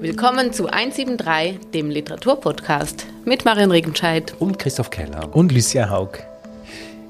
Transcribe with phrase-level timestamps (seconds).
[0.00, 6.18] Willkommen zu 173, dem Literaturpodcast mit Marion Regenscheid und Christoph Keller und Lucia Haug.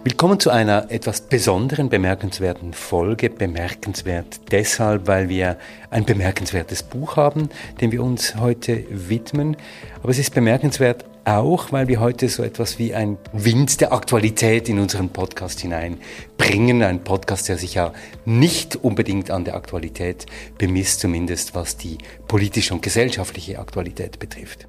[0.02, 3.28] Willkommen zu einer etwas besonderen, bemerkenswerten Folge.
[3.28, 5.58] Bemerkenswert deshalb, weil wir
[5.90, 7.50] ein bemerkenswertes Buch haben,
[7.80, 9.58] dem wir uns heute widmen.
[10.02, 14.68] Aber es ist bemerkenswert auch, weil wir heute so etwas wie ein Wind der Aktualität
[14.68, 16.82] in unseren Podcast hineinbringen.
[16.82, 17.92] Ein Podcast, der sich ja
[18.24, 20.26] nicht unbedingt an der Aktualität
[20.58, 24.66] bemisst, zumindest was die politische und gesellschaftliche Aktualität betrifft.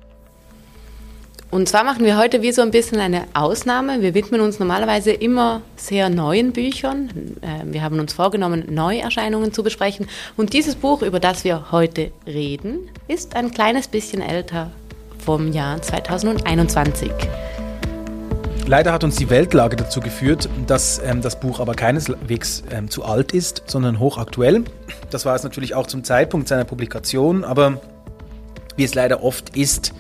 [1.51, 4.01] Und zwar machen wir heute wie so ein bisschen eine Ausnahme.
[4.01, 7.37] Wir widmen uns normalerweise immer sehr neuen Büchern.
[7.41, 10.07] Ähm, wir haben uns vorgenommen, Neuerscheinungen zu besprechen.
[10.37, 14.71] Und dieses Buch, über das wir heute reden, ist ein kleines bisschen älter
[15.21, 17.11] vom Jahr 2021.
[18.65, 23.03] Leider hat uns die Weltlage dazu geführt, dass ähm, das Buch aber keineswegs ähm, zu
[23.03, 24.63] alt ist, sondern hochaktuell.
[25.09, 27.81] Das war es natürlich auch zum Zeitpunkt seiner Publikation, aber
[28.77, 29.93] wie es leider oft ist,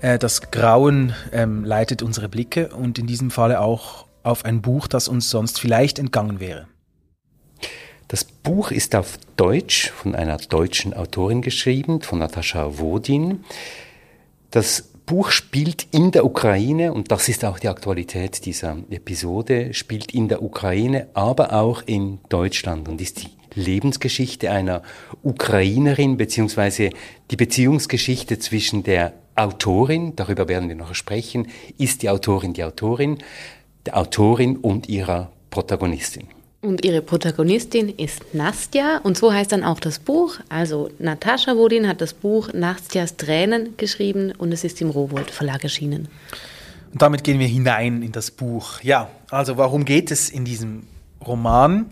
[0.00, 4.86] äh, das Grauen ähm, leitet unsere Blicke und in diesem Falle auch auf ein Buch,
[4.86, 6.66] das uns sonst vielleicht entgangen wäre.
[8.08, 13.44] Das Buch ist auf Deutsch von einer deutschen Autorin geschrieben, von Natascha Wodin.
[14.54, 20.14] Das Buch spielt in der Ukraine, und das ist auch die Aktualität dieser Episode, spielt
[20.14, 24.82] in der Ukraine, aber auch in Deutschland und ist die Lebensgeschichte einer
[25.24, 26.90] Ukrainerin, beziehungsweise
[27.32, 33.18] die Beziehungsgeschichte zwischen der Autorin, darüber werden wir noch sprechen, ist die Autorin die Autorin,
[33.86, 36.28] der Autorin und ihrer Protagonistin.
[36.64, 40.36] Und ihre Protagonistin ist Nastja und so heißt dann auch das Buch.
[40.48, 45.62] Also Natascha Wodin hat das Buch Nastjas Tränen geschrieben und es ist im Rowold Verlag
[45.62, 46.08] erschienen.
[46.90, 48.80] Und damit gehen wir hinein in das Buch.
[48.80, 50.84] Ja, also warum geht es in diesem
[51.26, 51.90] Roman,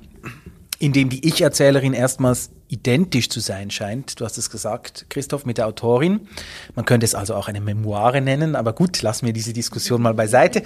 [0.79, 4.21] in dem die Ich-Erzählerin erstmals identisch zu sein scheint?
[4.21, 6.29] Du hast es gesagt, Christoph, mit der Autorin.
[6.75, 10.15] Man könnte es also auch eine Memoire nennen, aber gut, lassen wir diese Diskussion mal
[10.15, 10.63] beiseite.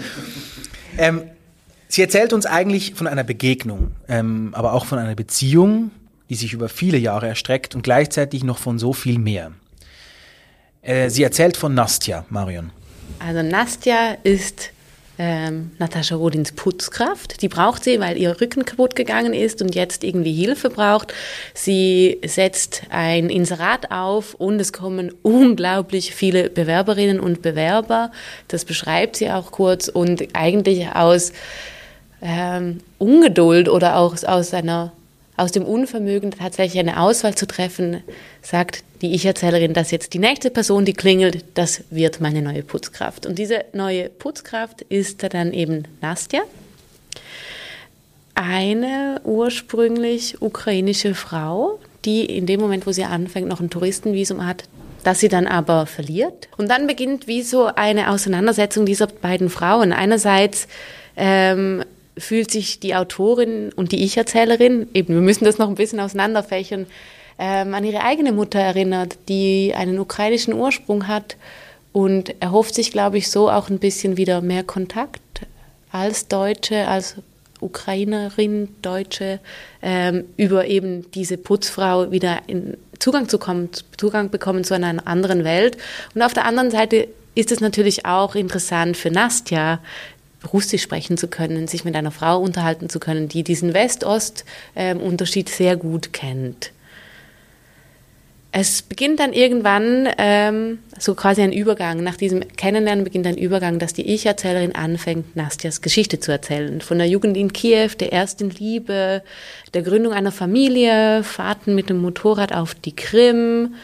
[0.96, 1.22] Ähm,
[1.88, 5.90] Sie erzählt uns eigentlich von einer Begegnung, ähm, aber auch von einer Beziehung,
[6.28, 9.52] die sich über viele Jahre erstreckt und gleichzeitig noch von so viel mehr.
[10.82, 12.70] Äh, sie erzählt von Nastja, Marion.
[13.18, 14.70] Also Nastja ist
[15.18, 17.40] ähm, Natascha Rodins Putzkraft.
[17.42, 21.14] Die braucht sie, weil ihr Rücken kaputt gegangen ist und jetzt irgendwie Hilfe braucht.
[21.54, 28.10] Sie setzt ein Inserat auf und es kommen unglaublich viele Bewerberinnen und Bewerber.
[28.48, 31.32] Das beschreibt sie auch kurz und eigentlich aus
[32.26, 34.92] ähm, Ungeduld oder auch aus einer
[35.36, 38.02] aus dem Unvermögen tatsächlich eine Auswahl zu treffen,
[38.40, 43.26] sagt die Ich-Erzählerin, dass jetzt die nächste Person, die klingelt, das wird meine neue Putzkraft.
[43.26, 46.40] Und diese neue Putzkraft ist dann eben Nastja,
[48.34, 54.64] eine ursprünglich ukrainische Frau, die in dem Moment, wo sie anfängt, noch ein Touristenvisum hat,
[55.04, 56.48] das sie dann aber verliert.
[56.56, 59.92] Und dann beginnt wie so eine Auseinandersetzung dieser beiden Frauen.
[59.92, 60.66] Einerseits
[61.14, 61.84] ähm,
[62.18, 66.86] fühlt sich die Autorin und die Ich-Erzählerin, eben, wir müssen das noch ein bisschen auseinanderfächern,
[67.38, 71.36] ähm, an ihre eigene Mutter erinnert, die einen ukrainischen Ursprung hat
[71.92, 75.20] und erhofft sich, glaube ich, so auch ein bisschen wieder mehr Kontakt
[75.92, 77.16] als Deutsche, als
[77.60, 79.40] Ukrainerin, Deutsche,
[79.82, 85.44] ähm, über eben diese Putzfrau wieder in Zugang zu kommen, Zugang bekommen zu einer anderen
[85.44, 85.76] Welt.
[86.14, 89.80] Und auf der anderen Seite ist es natürlich auch interessant für Nastja,
[90.52, 95.76] Russisch sprechen zu können, sich mit einer Frau unterhalten zu können, die diesen West-Ost-Unterschied sehr
[95.76, 96.72] gut kennt.
[98.58, 102.02] Es beginnt dann irgendwann ähm, so quasi ein Übergang.
[102.02, 106.80] Nach diesem Kennenlernen beginnt ein Übergang, dass die Ich-Erzählerin anfängt, Nastjas Geschichte zu erzählen.
[106.80, 109.22] Von der Jugend in Kiew, der ersten Liebe,
[109.74, 113.74] der Gründung einer Familie, Fahrten mit dem Motorrad auf die Krim,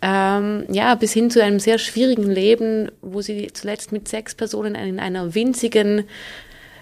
[0.00, 4.74] ähm, ja, bis hin zu einem sehr schwierigen Leben, wo sie zuletzt mit sechs Personen
[4.74, 6.04] in einer winzigen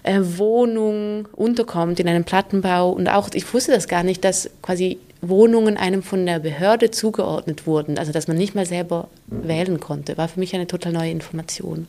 [0.03, 2.91] äh, Wohnung unterkommt, in einem Plattenbau.
[2.91, 7.65] Und auch, ich wusste das gar nicht, dass quasi Wohnungen einem von der Behörde zugeordnet
[7.65, 11.11] wurden, also dass man nicht mal selber wählen konnte, war für mich eine total neue
[11.11, 11.87] Information.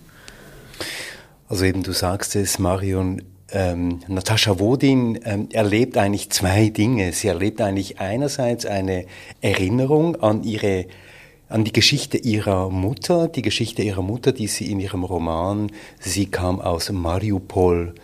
[1.49, 7.13] Also eben, du sagst es, Marion, ähm, Natascha Wodin ähm, erlebt eigentlich zwei Dinge.
[7.13, 9.07] Sie erlebt eigentlich einerseits eine
[9.41, 10.87] Erinnerung an ihre
[11.49, 16.27] an die Geschichte ihrer Mutter, die Geschichte ihrer Mutter, die sie in ihrem Roman Sie
[16.27, 17.95] kam aus Mariupol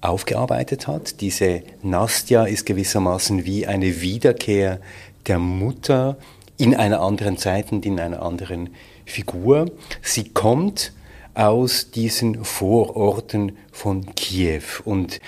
[0.00, 1.20] aufgearbeitet hat.
[1.20, 4.80] Diese Nastja ist gewissermaßen wie eine Wiederkehr
[5.26, 6.16] der Mutter
[6.56, 8.70] in einer anderen Zeit und in einer anderen
[9.04, 9.70] Figur.
[10.02, 10.92] Sie kommt
[11.34, 15.20] aus diesen Vororten von Kiew und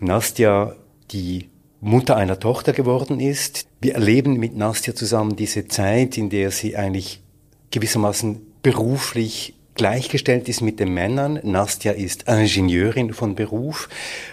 [0.00, 0.74] Nastja,
[1.12, 1.48] die
[1.80, 3.66] Mutter einer Tochter geworden ist.
[3.80, 7.22] Wir erleben mit Nastja zusammen diese Zeit, in der sie eigentlich
[7.70, 11.38] gewissermaßen beruflich gleichgestellt ist mit den Männern.
[11.42, 13.88] Nastja ist Ingenieurin von Beruf,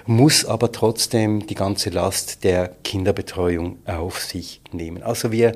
[0.06, 5.04] muss aber trotzdem die ganze Last der Kinderbetreuung auf sich nehmen.
[5.04, 5.54] Also wir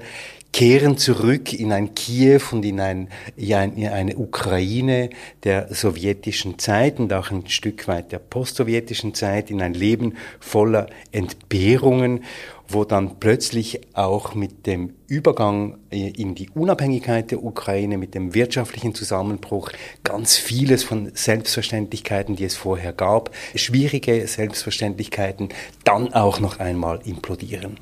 [0.54, 5.10] kehren zurück in ein Kiew und in, ein, in eine Ukraine
[5.44, 10.88] der sowjetischen Zeit und auch ein Stück weit der postsowjetischen Zeit, in ein Leben voller
[11.12, 12.22] Entbehrungen
[12.70, 18.34] wo dann plötzlich auch mit dem Übergang äh, in die Unabhängigkeit der Ukraine, mit dem
[18.34, 19.72] wirtschaftlichen Zusammenbruch,
[20.04, 25.50] ganz vieles von Selbstverständlichkeiten, die es vorher gab, schwierige Selbstverständlichkeiten,
[25.84, 27.78] dann auch noch einmal implodieren.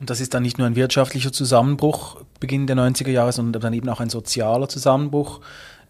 [0.00, 3.74] Und das ist dann nicht nur ein wirtschaftlicher Zusammenbruch Beginn der 90er Jahre, sondern dann
[3.74, 5.40] eben auch ein sozialer Zusammenbruch.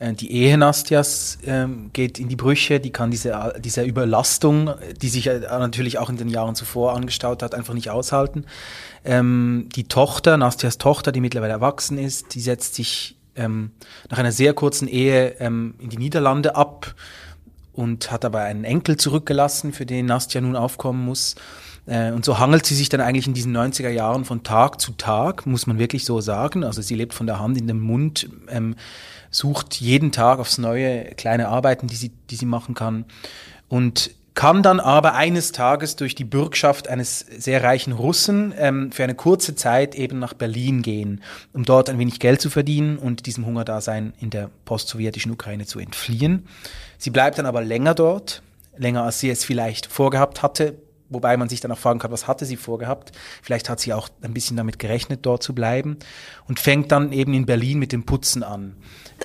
[0.01, 5.09] Äh, die Ehe Nastias ähm, geht in die Brüche, die kann diese, diese Überlastung, die
[5.09, 8.45] sich natürlich auch in den Jahren zuvor angestaut hat, einfach nicht aushalten.
[9.05, 13.71] Ähm, die Tochter, Nastias Tochter, die mittlerweile erwachsen ist, die setzt sich ähm,
[14.11, 16.97] nach einer sehr kurzen Ehe in die Niederlande ab
[17.73, 21.37] und hat aber einen Enkel zurückgelassen, für den Nastja nun aufkommen muss.
[21.91, 24.93] Äh, und so hangelt sie sich dann eigentlich in diesen 90er Jahren von Tag zu
[24.93, 26.63] Tag, muss man wirklich so sagen.
[26.63, 28.77] Also sie lebt von der Hand in den Mund, ähm,
[29.31, 33.05] sucht jeden Tag aufs Neue kleine Arbeiten, die sie, die sie machen kann.
[33.69, 39.03] Und kann dann aber eines Tages durch die Bürgschaft eines sehr reichen Russen ähm, für
[39.03, 41.21] eine kurze Zeit eben nach Berlin gehen,
[41.53, 45.81] um dort ein wenig Geld zu verdienen und diesem Hungerdasein in der postsowjetischen Ukraine zu
[45.81, 46.47] entfliehen.
[46.97, 48.43] Sie bleibt dann aber länger dort,
[48.77, 50.77] länger als sie es vielleicht vorgehabt hatte,
[51.11, 53.13] wobei man sich dann auch fragen kann, was hatte sie vorgehabt?
[53.43, 55.99] Vielleicht hat sie auch ein bisschen damit gerechnet, dort zu bleiben
[56.49, 58.77] und fängt dann eben in Berlin mit dem Putzen an.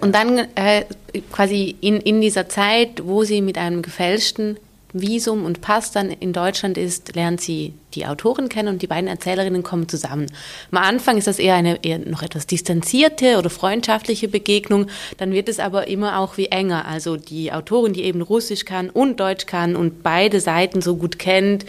[0.02, 0.84] Und dann äh,
[1.32, 4.58] quasi in, in dieser Zeit, wo sie mit einem gefälschten
[4.96, 9.08] Visum und Pass dann in Deutschland ist, lernt sie die Autorin kennen und die beiden
[9.08, 10.28] Erzählerinnen kommen zusammen.
[10.72, 14.88] Am Anfang ist das eher eine eher noch etwas distanzierte oder freundschaftliche Begegnung,
[15.18, 16.86] dann wird es aber immer auch wie enger.
[16.86, 21.20] Also die Autorin, die eben Russisch kann und Deutsch kann und beide Seiten so gut
[21.20, 21.66] kennt,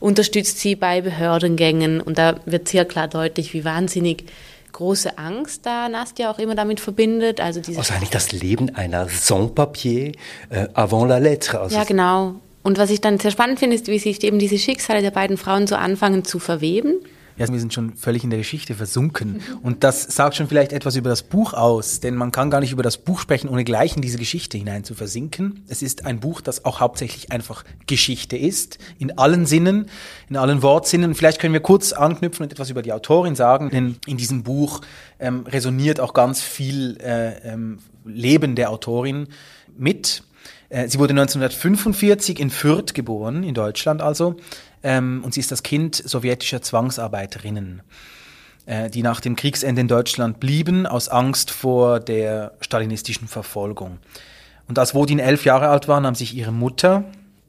[0.00, 4.24] unterstützt sie bei Behördengängen und da wird sehr klar deutlich, wie wahnsinnig
[4.74, 7.40] große Angst da Nastja auch immer damit verbindet.
[7.40, 10.12] Also, diese eigentlich das Leben einer Sans-Papier
[10.50, 11.60] äh, avant la lettre.
[11.60, 12.40] Also ja, genau.
[12.64, 15.36] Und was ich dann sehr spannend finde, ist, wie sich eben diese Schicksale der beiden
[15.36, 16.94] Frauen so anfangen zu verweben.
[17.36, 19.42] Ja, wir sind schon völlig in der Geschichte versunken.
[19.62, 22.72] Und das sagt schon vielleicht etwas über das Buch aus, denn man kann gar nicht
[22.72, 25.64] über das Buch sprechen, ohne gleich in diese Geschichte hinein zu versinken.
[25.68, 29.90] Es ist ein Buch, das auch hauptsächlich einfach Geschichte ist, in allen Sinnen,
[30.30, 31.14] in allen Wortsinnen.
[31.14, 34.80] Vielleicht können wir kurz anknüpfen und etwas über die Autorin sagen, denn in diesem Buch
[35.18, 39.26] ähm, resoniert auch ganz viel äh, ähm, Leben der Autorin
[39.76, 40.22] mit.
[40.68, 44.36] Äh, sie wurde 1945 in Fürth geboren, in Deutschland also,
[44.82, 47.82] ähm, und sie ist das Kind sowjetischer Zwangsarbeiterinnen,
[48.66, 53.98] äh, die nach dem Kriegsende in Deutschland blieben, aus Angst vor der stalinistischen Verfolgung.
[54.68, 57.04] Und als Wodin elf Jahre alt war, nahm sich ihre Mutter,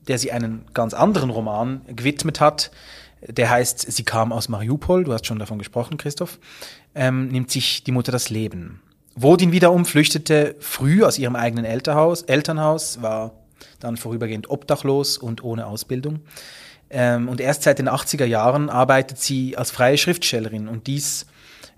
[0.07, 2.71] der sie einen ganz anderen Roman gewidmet hat,
[3.27, 6.39] der heißt Sie kam aus Mariupol, du hast schon davon gesprochen, Christoph,
[6.93, 8.81] ähm, nimmt sich die Mutter das Leben.
[9.15, 13.31] Wodin wiederum flüchtete früh aus ihrem eigenen Elternhaus, Elternhaus war
[13.79, 16.19] dann vorübergehend obdachlos und ohne Ausbildung.
[16.89, 21.25] Ähm, und erst seit den 80er Jahren arbeitet sie als freie Schriftstellerin und dies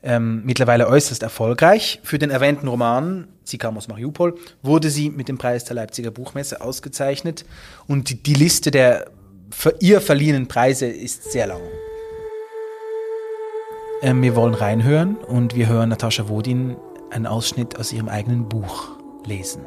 [0.03, 1.99] ähm, mittlerweile äußerst erfolgreich.
[2.03, 6.11] Für den erwähnten Roman, sie kam aus Mariupol, wurde sie mit dem Preis der Leipziger
[6.11, 7.45] Buchmesse ausgezeichnet
[7.87, 9.11] und die, die Liste der
[9.79, 11.61] ihr verliehenen Preise ist sehr lang.
[14.01, 16.75] Ähm, wir wollen reinhören und wir hören Natascha Wodin
[17.11, 18.89] einen Ausschnitt aus ihrem eigenen Buch
[19.25, 19.63] lesen.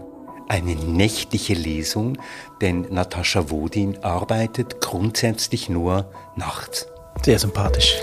[0.48, 2.18] Eine nächtliche Lesung,
[2.60, 6.88] denn Natascha Wodin arbeitet grundsätzlich nur nachts.
[7.22, 8.00] Sehr sympathisch.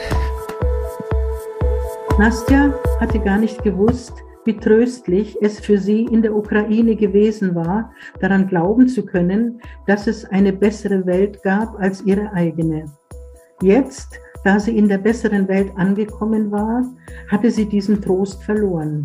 [2.18, 4.14] Nastja hatte gar nicht gewusst,
[4.46, 7.92] wie tröstlich es für sie in der Ukraine gewesen war,
[8.22, 12.86] daran glauben zu können, dass es eine bessere Welt gab als ihre eigene.
[13.62, 16.86] Jetzt, da sie in der besseren Welt angekommen war,
[17.30, 19.04] hatte sie diesen Trost verloren.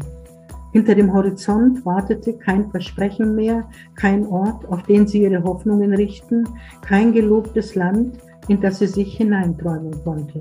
[0.72, 6.48] Hinter dem Horizont wartete kein Versprechen mehr, kein Ort, auf den sie ihre Hoffnungen richten,
[6.80, 10.40] kein gelobtes Land, in das sie sich hineinträumen konnte.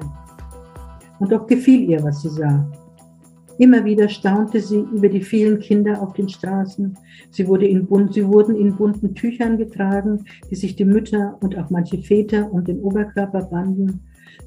[1.19, 2.65] Und doch gefiel ihr, was sie sah.
[3.57, 6.97] Immer wieder staunte sie über die vielen Kinder auf den Straßen.
[7.29, 11.57] Sie, wurde in bunt, sie wurden in bunten Tüchern getragen, die sich die Mütter und
[11.57, 13.99] auch manche Väter um den Oberkörper banden.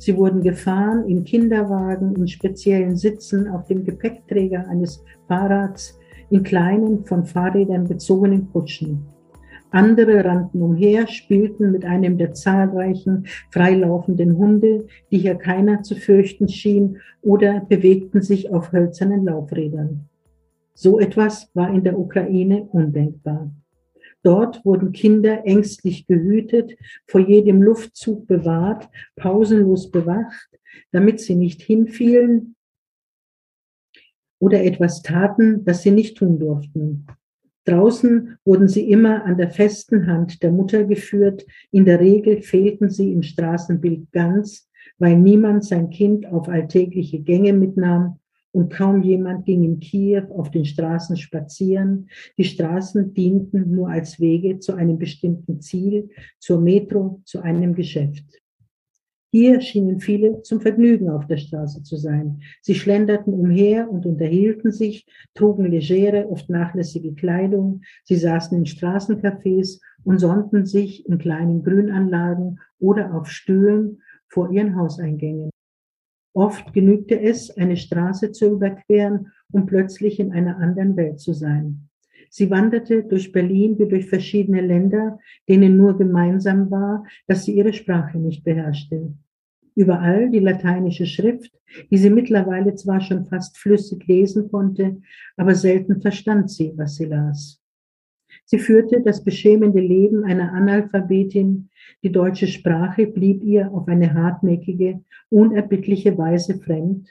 [0.04, 7.06] Sie wurden gefahren in Kinderwagen, in speziellen Sitzen auf dem Gepäckträger eines Fahrrads, in kleinen,
[7.06, 9.06] von Fahrrädern bezogenen Kutschen.
[9.70, 16.48] Andere rannten umher, spielten mit einem der zahlreichen freilaufenden Hunde, die hier keiner zu fürchten
[16.48, 20.10] schien, oder bewegten sich auf hölzernen Laufrädern.
[20.74, 23.50] So etwas war in der Ukraine undenkbar.
[24.24, 26.76] Dort wurden Kinder ängstlich gehütet,
[27.06, 30.48] vor jedem Luftzug bewahrt, pausenlos bewacht,
[30.92, 32.56] damit sie nicht hinfielen
[34.40, 37.06] oder etwas taten, das sie nicht tun durften.
[37.66, 41.46] Draußen wurden sie immer an der festen Hand der Mutter geführt.
[41.70, 47.52] In der Regel fehlten sie im Straßenbild ganz, weil niemand sein Kind auf alltägliche Gänge
[47.52, 48.20] mitnahm
[48.54, 52.08] und kaum jemand ging in Kiew auf den Straßen spazieren.
[52.38, 56.08] Die Straßen dienten nur als Wege zu einem bestimmten Ziel,
[56.38, 58.24] zur Metro, zu einem Geschäft.
[59.32, 62.42] Hier schienen viele zum Vergnügen auf der Straße zu sein.
[62.62, 67.80] Sie schlenderten umher und unterhielten sich, trugen legere, oft nachlässige Kleidung.
[68.04, 74.76] Sie saßen in Straßencafés und sonnten sich in kleinen Grünanlagen oder auf Stühlen vor ihren
[74.76, 75.50] Hauseingängen.
[76.34, 81.88] Oft genügte es, eine Straße zu überqueren, um plötzlich in einer anderen Welt zu sein.
[82.28, 87.72] Sie wanderte durch Berlin wie durch verschiedene Länder, denen nur gemeinsam war, dass sie ihre
[87.72, 89.14] Sprache nicht beherrschte.
[89.76, 91.52] Überall die lateinische Schrift,
[91.90, 95.00] die sie mittlerweile zwar schon fast flüssig lesen konnte,
[95.36, 97.63] aber selten verstand sie, was sie las.
[98.46, 101.70] Sie führte das beschämende Leben einer Analphabetin.
[102.02, 107.08] Die deutsche Sprache blieb ihr auf eine hartnäckige, unerbittliche Weise fremd,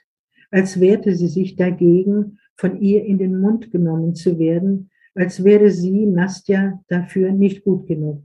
[0.52, 5.72] als wehrte sie sich dagegen, von ihr in den Mund genommen zu werden, als wäre
[5.72, 8.22] sie, Nastja, dafür nicht gut genug.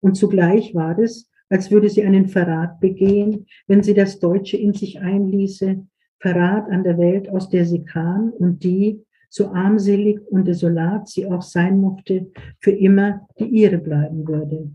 [0.00, 4.72] Und zugleich war es, als würde sie einen Verrat begehen, wenn sie das Deutsche in
[4.72, 5.86] sich einließe,
[6.18, 11.26] Verrat an der Welt, aus der sie kam und die, so armselig und desolat sie
[11.26, 14.70] auch sein mochte, für immer die ihre bleiben würde.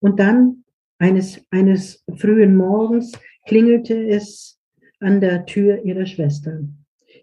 [0.00, 0.64] Und dann
[0.98, 3.12] eines, eines frühen Morgens
[3.46, 4.58] klingelte es
[4.98, 6.60] an der Tür ihrer Schwester.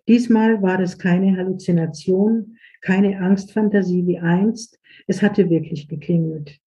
[0.07, 4.79] Diesmal war es keine Halluzination, keine Angstfantasie wie einst.
[5.07, 6.59] Es hatte wirklich geklingelt.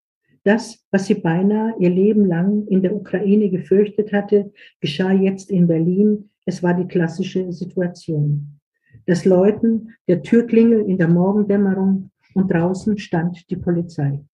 [0.43, 5.67] Das, was sie beinahe ihr Leben lang in der Ukraine gefürchtet hatte, geschah jetzt in
[5.67, 8.61] Berlin es war die klassische Situation.
[9.05, 14.25] Das Läuten der Türklingel in der Morgendämmerung und draußen stand die Polizei.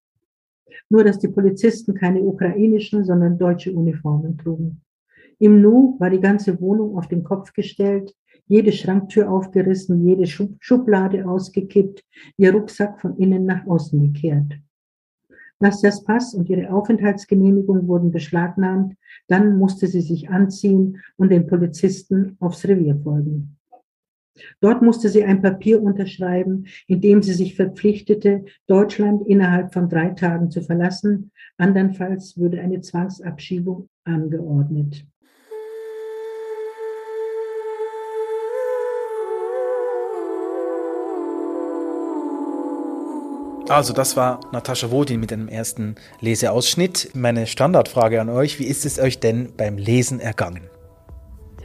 [0.89, 4.83] Nur, dass die Polizisten keine ukrainischen, sondern deutsche Uniformen trugen.
[5.39, 8.15] Im Nu war die ganze Wohnung auf den Kopf gestellt,
[8.47, 12.05] jede Schranktür aufgerissen, jede Schublade ausgekippt,
[12.37, 14.53] ihr Rucksack von innen nach außen gekehrt.
[15.63, 18.95] Nastias Pass und ihre Aufenthaltsgenehmigung wurden beschlagnahmt.
[19.29, 23.57] Dann musste sie sich anziehen und den Polizisten aufs Revier folgen.
[24.61, 30.11] Dort musste sie ein Papier unterschreiben, in dem sie sich verpflichtete, Deutschland innerhalb von drei
[30.11, 31.31] Tagen zu verlassen.
[31.59, 35.07] Andernfalls würde eine Zwangsabschiebung angeordnet.
[43.73, 47.11] Also das war Natascha Wodin mit einem ersten Leseausschnitt.
[47.15, 50.69] Meine Standardfrage an euch, wie ist es euch denn beim Lesen ergangen?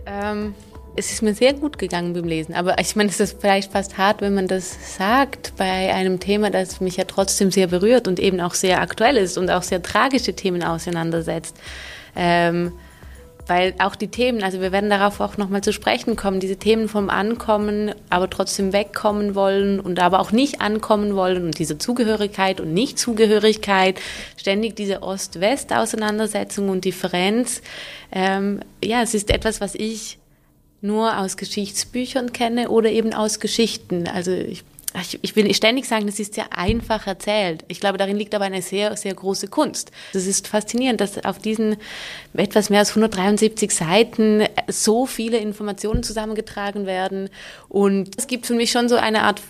[0.06, 0.56] Ähm,
[0.96, 3.98] es ist mir sehr gut gegangen beim Lesen, aber ich meine, es ist vielleicht fast
[3.98, 8.20] hart, wenn man das sagt bei einem Thema, das mich ja trotzdem sehr berührt und
[8.20, 11.58] eben auch sehr aktuell ist und auch sehr tragische Themen auseinandersetzt.
[12.16, 12.72] Ähm,
[13.48, 16.90] weil auch die Themen, also wir werden darauf auch nochmal zu sprechen kommen, diese Themen
[16.90, 22.60] vom Ankommen, aber trotzdem wegkommen wollen und aber auch nicht ankommen wollen und diese Zugehörigkeit
[22.60, 24.00] und Nichtzugehörigkeit,
[24.38, 27.62] ständig diese Ost-West-Auseinandersetzung und Differenz.
[28.12, 30.18] Ähm, ja, es ist etwas, was ich
[30.82, 34.08] nur aus Geschichtsbüchern kenne oder eben aus Geschichten.
[34.08, 34.64] Also ich
[35.02, 37.64] ich, ich will ständig sagen, das ist sehr einfach erzählt.
[37.68, 39.92] Ich glaube, darin liegt aber eine sehr, sehr große Kunst.
[40.14, 41.78] Es ist faszinierend, dass auf diesen
[42.34, 47.30] etwas mehr als 173 Seiten so viele Informationen zusammengetragen werden.
[47.70, 49.42] Und es gibt für mich schon so eine Art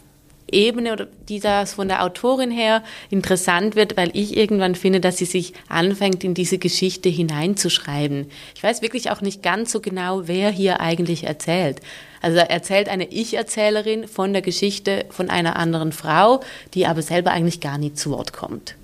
[0.51, 5.18] Ebene oder die das von der Autorin her interessant wird, weil ich irgendwann finde, dass
[5.18, 8.30] sie sich anfängt, in diese Geschichte hineinzuschreiben.
[8.56, 11.82] Ich weiß wirklich auch nicht ganz so genau, wer hier eigentlich erzählt.
[12.22, 16.42] Also erzählt eine Ich-Erzählerin von der Geschichte von einer anderen Frau,
[16.74, 18.75] die aber selber eigentlich gar nicht zu Wort kommt.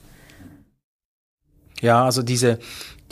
[1.81, 2.59] Ja, also diese,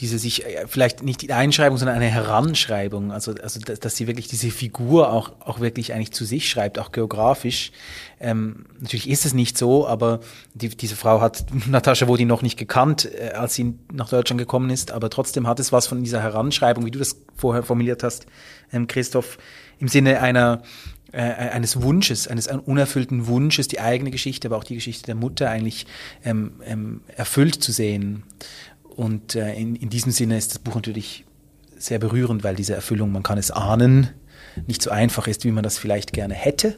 [0.01, 4.27] diese sich äh, vielleicht nicht die Einschreibung, sondern eine Heranschreibung, also, also dass, sie wirklich
[4.27, 7.71] diese Figur auch, auch wirklich eigentlich zu sich schreibt, auch geografisch.
[8.19, 10.19] Ähm, natürlich ist es nicht so, aber
[10.55, 14.71] die, diese Frau hat Natascha Wodi noch nicht gekannt, äh, als sie nach Deutschland gekommen
[14.71, 18.25] ist, aber trotzdem hat es was von dieser Heranschreibung, wie du das vorher formuliert hast,
[18.73, 19.37] ähm, Christoph,
[19.79, 20.63] im Sinne einer
[21.11, 25.49] äh, eines Wunsches, eines unerfüllten Wunsches, die eigene Geschichte, aber auch die Geschichte der Mutter
[25.49, 25.85] eigentlich
[26.23, 28.23] ähm, ähm, erfüllt zu sehen.
[28.95, 31.25] Und äh, in, in diesem Sinne ist das Buch natürlich
[31.77, 34.09] sehr berührend, weil diese Erfüllung, man kann es ahnen,
[34.67, 36.77] nicht so einfach ist, wie man das vielleicht gerne hätte.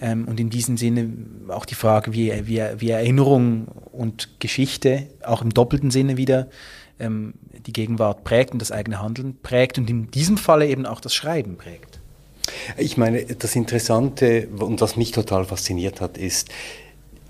[0.00, 1.10] Ähm, und in diesem Sinne
[1.48, 6.48] auch die Frage, wie, wie, wie Erinnerung und Geschichte auch im doppelten Sinne wieder
[6.98, 7.34] ähm,
[7.66, 11.14] die Gegenwart prägt und das eigene Handeln prägt und in diesem Falle eben auch das
[11.14, 12.00] Schreiben prägt.
[12.76, 16.48] Ich meine, das Interessante und was mich total fasziniert hat, ist,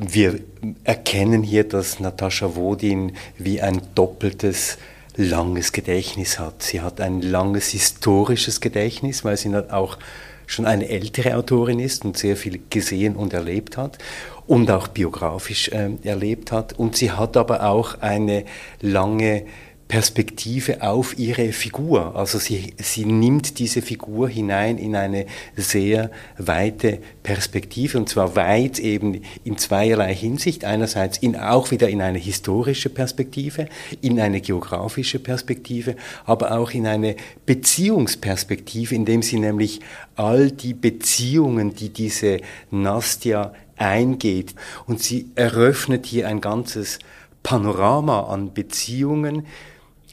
[0.01, 0.41] wir
[0.85, 4.79] erkennen hier, dass Natascha Wodin wie ein doppeltes
[5.17, 6.63] langes Gedächtnis hat.
[6.63, 9.99] Sie hat ein langes historisches Gedächtnis, weil sie auch
[10.47, 13.99] schon eine ältere Autorin ist und sehr viel gesehen und erlebt hat
[14.47, 16.73] und auch biografisch äh, erlebt hat.
[16.79, 18.45] Und sie hat aber auch eine
[18.81, 19.45] lange
[19.91, 22.15] Perspektive auf ihre Figur.
[22.15, 28.79] Also sie, sie nimmt diese Figur hinein in eine sehr weite Perspektive und zwar weit
[28.79, 30.65] eben in zweierlei Hinsicht.
[30.65, 33.67] Einerseits in, auch wieder in eine historische Perspektive,
[34.01, 39.81] in eine geografische Perspektive, aber auch in eine Beziehungsperspektive, indem sie nämlich
[40.15, 42.39] all die Beziehungen, die diese
[42.71, 44.55] Nastja eingeht
[44.87, 47.01] und sie eröffnet hier ein ganzes
[47.43, 49.47] Panorama an Beziehungen,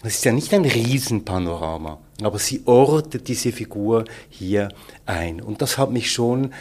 [0.03, 4.69] das ist ja nicht ein Riesenpanorama, aber sie ortet diese Figur hier
[5.05, 5.41] ein.
[5.41, 6.53] Und das hat mich schon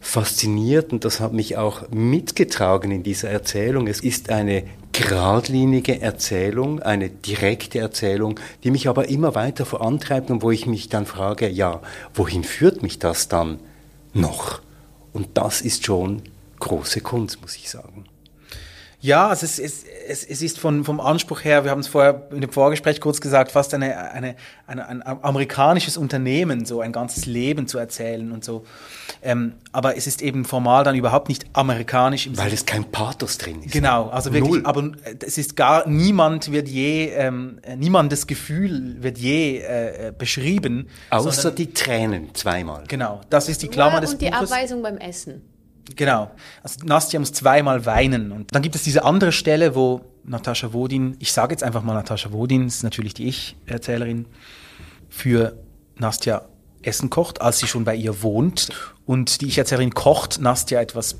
[0.00, 3.88] fasziniert und das hat mich auch mitgetragen in dieser Erzählung.
[3.88, 10.42] Es ist eine geradlinige Erzählung, eine direkte Erzählung, die mich aber immer weiter vorantreibt und
[10.42, 11.80] wo ich mich dann frage, ja,
[12.14, 13.58] wohin führt mich das dann
[14.12, 14.60] noch?
[15.12, 16.22] Und das ist schon
[16.60, 17.97] große Kunst, muss ich sagen.
[19.00, 22.26] Ja, also es, es, es, es ist von, vom Anspruch her, wir haben es vorher
[22.32, 24.34] in dem Vorgespräch kurz gesagt, fast eine, eine,
[24.66, 28.64] eine, ein amerikanisches Unternehmen, so ein ganzes Leben zu erzählen und so.
[29.22, 32.26] Ähm, aber es ist eben formal dann überhaupt nicht amerikanisch.
[32.26, 32.54] Im Weil Sinne.
[32.54, 33.72] es kein Pathos drin ist.
[33.72, 34.66] Genau, also wirklich, Null.
[34.66, 34.90] aber
[35.24, 40.88] es ist gar, niemand wird je, ähm, niemandes Gefühl wird je äh, beschrieben.
[41.10, 42.82] Außer sondern, die Tränen zweimal.
[42.88, 44.26] Genau, das ist die Klammer ja, des Buches.
[44.26, 45.42] Und die Abweisung beim Essen.
[45.96, 46.30] Genau.
[46.62, 48.32] Also Nastja muss zweimal weinen.
[48.32, 51.94] Und dann gibt es diese andere Stelle, wo Natascha Wodin, ich sage jetzt einfach mal
[51.94, 54.26] Natascha Wodin, ist natürlich die Ich-Erzählerin,
[55.08, 55.56] für
[55.96, 56.42] Nastja
[56.82, 58.68] Essen kocht, als sie schon bei ihr wohnt.
[59.06, 61.16] Und die Ich-Erzählerin kocht Nastja etwas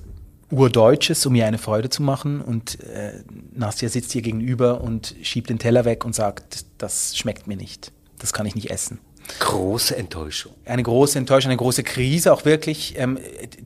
[0.50, 2.40] Urdeutsches, um ihr eine Freude zu machen.
[2.40, 7.46] Und äh, Nastja sitzt ihr gegenüber und schiebt den Teller weg und sagt, das schmeckt
[7.46, 7.92] mir nicht.
[8.18, 8.98] Das kann ich nicht essen.
[9.38, 10.53] Große Enttäuschung.
[10.64, 13.19] Eine große Enttäuschung, eine große Krise auch wirklich, ähm,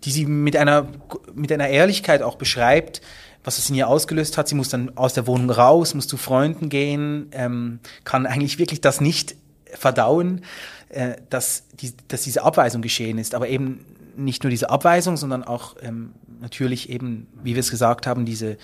[0.05, 0.89] die sie mit einer,
[1.35, 3.01] mit einer Ehrlichkeit auch beschreibt,
[3.45, 4.49] was es in ihr ausgelöst hat.
[4.49, 8.81] Sie muss dann aus der Wohnung raus, muss zu Freunden gehen, ähm, kann eigentlich wirklich
[8.81, 9.37] das nicht
[9.73, 10.45] verdauen,
[10.91, 13.35] äh, dass, die, dass diese Abweisung geschehen ist.
[13.35, 13.85] Aber eben
[14.17, 18.59] nicht nur diese Abweisung, sondern auch ähm, natürlich eben, wie wir es gesagt haben, diese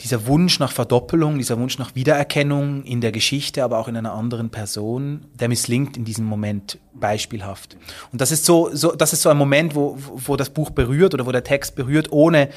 [0.00, 4.12] dieser Wunsch nach Verdoppelung, dieser Wunsch nach Wiedererkennung in der Geschichte, aber auch in einer
[4.12, 7.76] anderen Person, der misslingt in diesem Moment beispielhaft.
[8.12, 11.14] Und das ist so, so das ist so ein Moment, wo, wo das Buch berührt
[11.14, 12.48] oder wo der Text berührt, ohne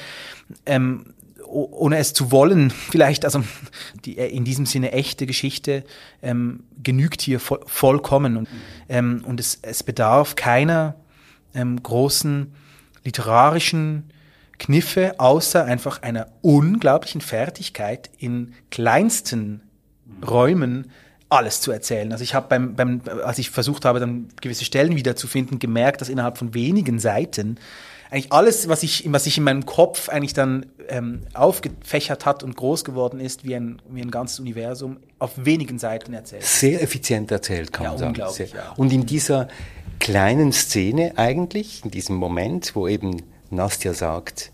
[0.66, 1.14] ähm,
[1.52, 3.42] ohne es zu wollen, vielleicht, also
[4.04, 5.84] die äh, in diesem Sinne echte Geschichte
[6.22, 8.36] ähm, genügt hier vo vollkommen.
[8.36, 8.48] Und,
[8.88, 10.96] ähm, und es, es bedarf keiner
[11.54, 12.54] ähm, großen
[13.04, 14.10] literarischen
[14.62, 19.60] Kniffe, außer einfach einer unglaublichen Fertigkeit in kleinsten
[20.24, 20.92] Räumen
[21.28, 22.12] alles zu erzählen.
[22.12, 26.08] Also ich habe beim, beim, als ich versucht habe, dann gewisse Stellen wiederzufinden, gemerkt, dass
[26.08, 27.58] innerhalb von wenigen Seiten
[28.12, 32.54] eigentlich alles, was ich, was sich in meinem Kopf eigentlich dann ähm, aufgefächert hat und
[32.54, 36.44] groß geworden ist, wie ein, wie ein ganzes Universum, auf wenigen Seiten erzählt.
[36.44, 38.10] Sehr effizient erzählt, kann ja, man sagen.
[38.10, 38.74] Unglaublich, ja.
[38.76, 39.48] Und in dieser
[39.98, 44.51] kleinen Szene eigentlich, in diesem Moment, wo eben Nastja sagt,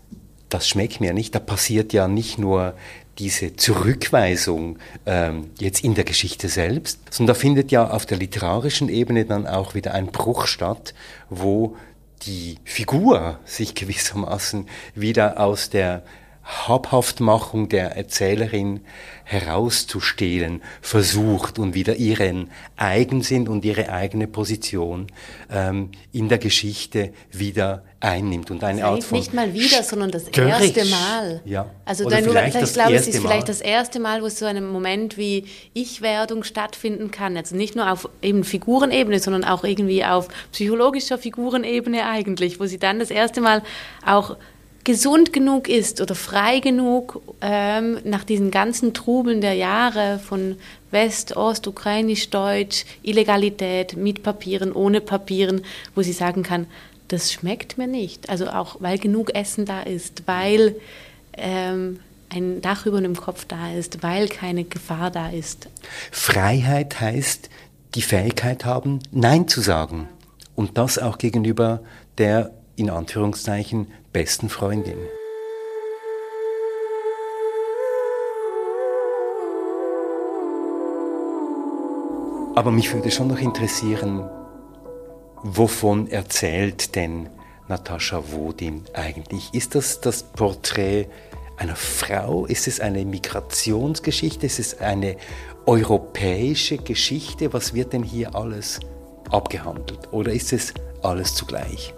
[0.49, 2.73] das schmeckt mir nicht, da passiert ja nicht nur
[3.19, 8.89] diese Zurückweisung ähm, jetzt in der Geschichte selbst, sondern da findet ja auf der literarischen
[8.89, 10.93] Ebene dann auch wieder ein Bruch statt,
[11.29, 11.75] wo
[12.23, 16.03] die Figur sich gewissermaßen wieder aus der
[16.43, 18.81] Habhaftmachung der Erzählerin
[19.29, 25.05] herauszustehlen versucht und wieder ihren Eigensinn und ihre eigene Position
[25.51, 30.29] ähm, in der Geschichte wieder einnimmt und eine Art von nicht mal wieder, sondern das
[30.29, 31.41] erste Mal.
[31.45, 31.69] Ja.
[31.85, 34.67] Also Oder dann, vielleicht ich glaube, es ist vielleicht das erste Mal, wo so ein
[34.67, 37.37] Moment wie Ich-Werdung stattfinden kann.
[37.37, 42.79] Also nicht nur auf eben Figurenebene, sondern auch irgendwie auf psychologischer Figurenebene eigentlich, wo sie
[42.79, 43.61] dann das erste Mal
[44.03, 44.37] auch
[44.83, 50.57] gesund genug ist oder frei genug ähm, nach diesen ganzen Trubeln der Jahre von
[50.91, 55.61] West, Ost, Ukrainisch, Deutsch, Illegalität, mit Papieren, ohne Papieren,
[55.95, 56.65] wo sie sagen kann,
[57.07, 58.29] das schmeckt mir nicht.
[58.29, 60.75] Also auch, weil genug Essen da ist, weil
[61.33, 65.67] ähm, ein Dach über dem Kopf da ist, weil keine Gefahr da ist.
[66.11, 67.49] Freiheit heißt
[67.95, 70.07] die Fähigkeit haben, Nein zu sagen.
[70.55, 71.81] Und das auch gegenüber
[72.17, 74.97] der, in Anführungszeichen, besten Freundin.
[82.55, 84.29] Aber mich würde schon noch interessieren,
[85.43, 87.29] wovon erzählt denn
[87.67, 89.53] Natascha Wodin eigentlich?
[89.53, 91.07] Ist das das Porträt
[91.57, 92.45] einer Frau?
[92.45, 94.45] Ist es eine Migrationsgeschichte?
[94.45, 95.17] Ist es eine
[95.65, 97.53] europäische Geschichte?
[97.53, 98.79] Was wird denn hier alles
[99.29, 100.11] abgehandelt?
[100.11, 101.93] Oder ist es alles zugleich?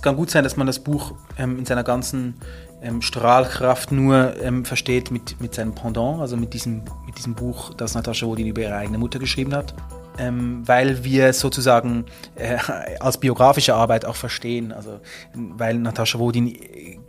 [0.00, 2.36] Es kann gut sein, dass man das Buch ähm, in seiner ganzen
[2.80, 7.74] ähm, Strahlkraft nur ähm, versteht mit, mit seinem Pendant, also mit diesem, mit diesem Buch,
[7.74, 9.74] das Natascha Wodin über ihre eigene Mutter geschrieben hat.
[10.16, 12.56] Ähm, weil wir sozusagen äh,
[12.98, 15.00] als biografische Arbeit auch verstehen, also
[15.34, 16.56] weil Natascha Wodin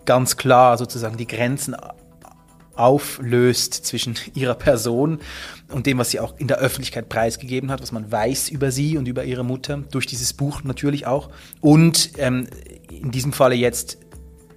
[0.04, 1.78] ganz klar sozusagen die Grenzen
[2.76, 5.20] auflöst zwischen ihrer Person
[5.70, 8.98] und dem, was sie auch in der Öffentlichkeit preisgegeben hat, was man weiß über sie
[8.98, 11.30] und über ihre Mutter, durch dieses Buch natürlich auch.
[11.60, 12.48] Und ähm,
[12.90, 13.98] in diesem Falle jetzt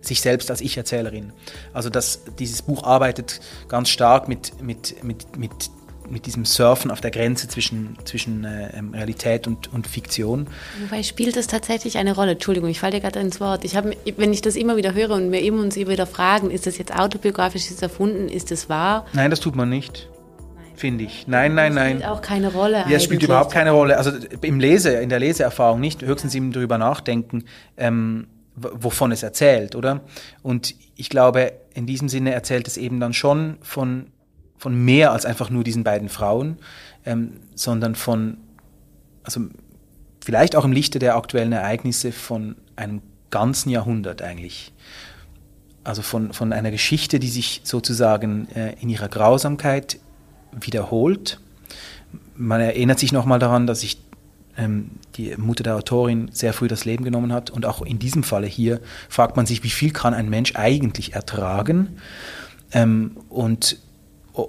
[0.00, 1.33] sich selbst als Ich-Erzählerin.
[1.72, 5.70] Also dass dieses Buch arbeitet ganz stark mit, mit, mit, mit
[6.09, 10.47] mit diesem Surfen auf der Grenze zwischen, zwischen äh, ähm, Realität und, und Fiktion.
[10.83, 12.33] Wobei spielt das tatsächlich eine Rolle?
[12.33, 13.64] Entschuldigung, ich falle dir gerade ins Wort.
[13.64, 13.87] Ich hab,
[14.17, 16.79] wenn ich das immer wieder höre und mir immer uns immer wieder fragen, ist das
[16.79, 19.07] jetzt autobiografisch, ist das erfunden, ist das wahr?
[19.12, 20.09] Nein, das tut man nicht.
[20.77, 21.27] Finde ich.
[21.29, 22.01] Nein, nein, nein.
[22.01, 22.85] Das spielt auch keine Rolle.
[22.88, 23.97] Ja, es spielt überhaupt keine Rolle.
[23.97, 27.45] Also im Lese, in der Leseerfahrung nicht, höchstens eben darüber nachdenken,
[27.77, 30.01] ähm, wovon es erzählt, oder?
[30.43, 34.07] Und ich glaube, in diesem Sinne erzählt es eben dann schon von
[34.59, 36.59] von mehr als einfach nur diesen beiden Frauen,
[37.05, 38.38] ähm, sondern von,
[39.23, 39.40] also
[40.25, 44.73] vielleicht auch im Lichte der aktuellen Ereignisse von einem ganzen Jahrhundert eigentlich.
[45.83, 49.99] Also von, von einer Geschichte, die sich sozusagen äh, in ihrer Grausamkeit
[50.53, 51.40] wiederholt.
[52.37, 53.99] Man erinnert sich nochmal daran, dass sich
[54.57, 57.51] ähm, die Mutter der Autorin sehr früh das Leben genommen hat.
[57.51, 61.12] Und auch in diesem Falle hier fragt man sich, wie viel kann ein Mensch eigentlich
[61.12, 61.99] ertragen?
[62.73, 63.79] Ähm, und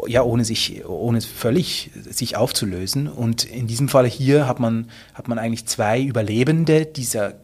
[0.08, 3.08] ja, ohne sich, ohne völlig sich aufzulösen.
[3.08, 7.36] Und in diesem Fall hier hat man, hat man eigentlich zwei Überlebende dieser,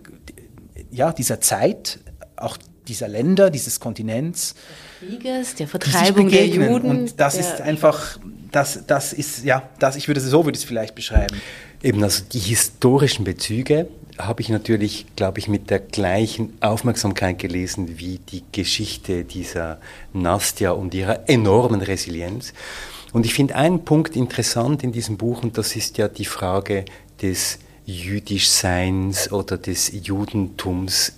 [0.91, 1.99] ja, dieser Zeit,
[2.35, 4.55] auch dieser Länder, dieses Kontinents.
[4.99, 6.89] Des Krieges, der Vertreibung der Juden.
[6.89, 8.19] Und das ist einfach,
[8.51, 11.37] das, das ist, ja, das, ich würde so würde ich es vielleicht beschreiben.
[11.83, 13.87] Eben, also die historischen Bezüge
[14.27, 19.79] habe ich natürlich, glaube ich, mit der gleichen Aufmerksamkeit gelesen wie die Geschichte dieser
[20.13, 22.53] Nastja und ihrer enormen Resilienz.
[23.13, 26.85] Und ich finde einen Punkt interessant in diesem Buch, und das ist ja die Frage
[27.21, 31.13] des Jüdischseins oder des Judentums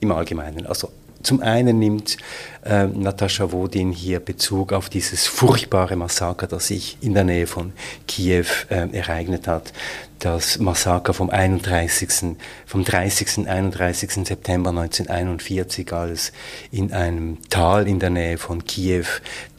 [0.00, 0.66] im Allgemeinen.
[0.66, 0.90] Also
[1.22, 2.18] zum einen nimmt
[2.64, 7.72] äh, Natascha Wodin hier Bezug auf dieses furchtbare Massaker, das sich in der Nähe von
[8.06, 9.72] Kiew äh, ereignet hat.
[10.18, 13.46] Das Massaker vom 31., vom 30.
[13.46, 14.26] 31.
[14.26, 16.32] September 1941, als
[16.70, 19.04] in einem Tal in der Nähe von Kiew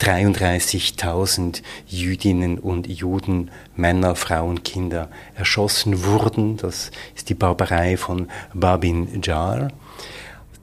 [0.01, 6.57] 33.000 Jüdinnen und Juden, Männer, Frauen, Kinder erschossen wurden.
[6.57, 9.69] Das ist die Barbarei von Babin Jar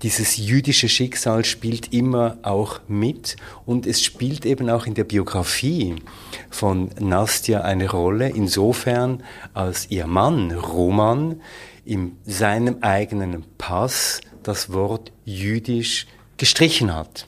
[0.05, 5.97] dieses jüdische Schicksal spielt immer auch mit und es spielt eben auch in der Biografie
[6.51, 9.23] von Nastja eine Rolle, insofern
[9.55, 11.41] als ihr Mann Roman
[11.87, 17.27] in seinem eigenen Pass das Wort jüdisch gestrichen hat.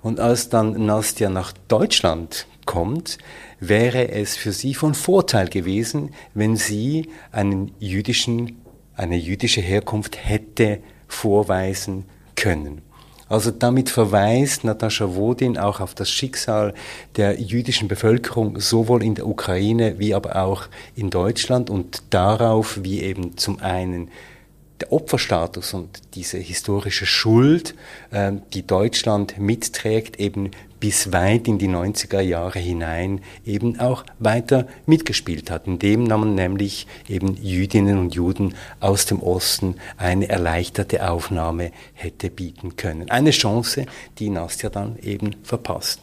[0.00, 3.18] Und als dann Nastja nach Deutschland kommt,
[3.60, 8.62] wäre es für sie von Vorteil gewesen, wenn sie einen jüdischen,
[8.94, 12.82] eine jüdische Herkunft hätte vorweisen können.
[13.28, 16.74] Also damit verweist Natascha Wodin auch auf das Schicksal
[17.16, 23.02] der jüdischen Bevölkerung sowohl in der Ukraine wie aber auch in Deutschland und darauf, wie
[23.02, 24.10] eben zum einen
[24.80, 27.74] der Opferstatus und diese historische Schuld,
[28.10, 34.66] äh, die Deutschland mitträgt, eben bis weit in die 90er Jahre hinein eben auch weiter
[34.86, 41.72] mitgespielt hat, indem man nämlich eben Jüdinnen und Juden aus dem Osten eine erleichterte Aufnahme
[41.94, 43.10] hätte bieten können.
[43.10, 43.86] Eine Chance,
[44.18, 46.00] die Nastja dann eben verpasst.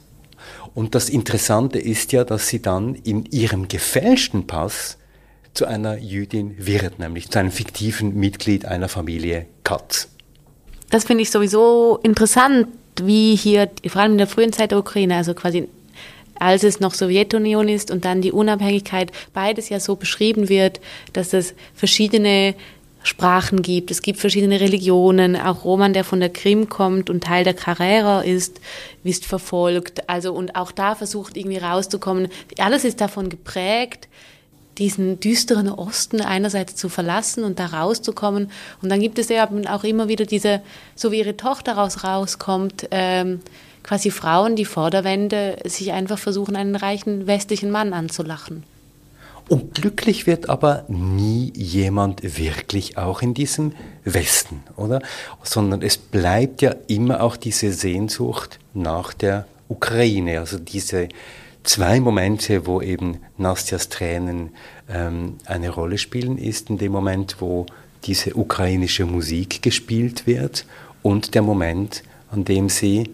[0.74, 4.98] Und das Interessante ist ja, dass sie dann in ihrem gefälschten Pass
[5.54, 10.10] zu einer Jüdin wird, nämlich zu einem fiktiven Mitglied einer Familie Katz.
[10.90, 12.68] Das finde ich sowieso interessant,
[13.02, 15.68] wie hier, vor allem in der frühen Zeit der Ukraine, also quasi
[16.40, 20.82] als es noch Sowjetunion ist und dann die Unabhängigkeit, beides ja so beschrieben wird,
[21.14, 22.56] dass es verschiedene
[23.04, 23.92] Sprachen gibt.
[23.92, 25.36] Es gibt verschiedene Religionen.
[25.36, 28.60] Auch Roman, der von der Krim kommt und Teil der Carrera ist,
[29.04, 30.10] ist verfolgt.
[30.10, 32.30] Also und auch da versucht irgendwie rauszukommen.
[32.58, 34.08] Alles ist davon geprägt,
[34.78, 38.52] diesen düsteren Osten einerseits zu verlassen und da rauszukommen.
[38.82, 40.62] Und dann gibt es ja auch immer wieder diese,
[40.96, 43.42] so wie ihre Tochter raus rauskommt, ähm,
[43.84, 48.64] quasi Frauen, die vor der Wende sich einfach versuchen, einen reichen westlichen Mann anzulachen.
[49.50, 53.74] Und glücklich wird aber nie jemand wirklich auch in diesem
[54.06, 55.02] Westen, oder?
[55.44, 61.10] Sondern es bleibt ja immer auch diese Sehnsucht nach der Ukraine, also diese
[61.64, 64.52] zwei Momente, wo eben Nastjas Tränen
[64.90, 67.66] ähm, eine Rolle spielen, ist in dem Moment, wo
[68.06, 70.66] diese ukrainische Musik gespielt wird
[71.02, 73.10] und der Moment, an dem sie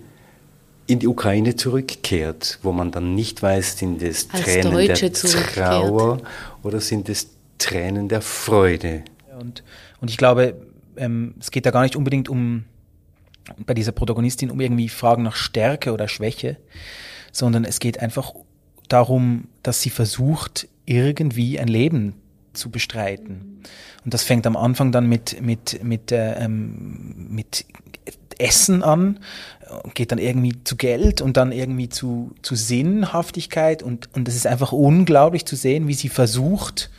[0.87, 5.43] in die Ukraine zurückkehrt, wo man dann nicht weiß, sind es Als Tränen Deutsche der
[5.53, 6.21] Trauer
[6.63, 9.03] oder sind es Tränen der Freude.
[9.39, 9.63] Und,
[10.01, 10.55] und ich glaube,
[10.97, 12.65] ähm, es geht da gar nicht unbedingt um
[13.65, 16.57] bei dieser Protagonistin um irgendwie Fragen nach Stärke oder Schwäche,
[17.31, 18.33] sondern es geht einfach
[18.87, 22.15] darum, dass sie versucht, irgendwie ein Leben
[22.53, 23.61] zu bestreiten.
[24.03, 27.65] Und das fängt am Anfang dann mit, mit, mit, äh, ähm, mit
[28.39, 29.19] Essen an,
[29.93, 34.47] geht dann irgendwie zu Geld und dann irgendwie zu, zu Sinnhaftigkeit und, und es ist
[34.47, 36.89] einfach unglaublich zu sehen, wie sie versucht,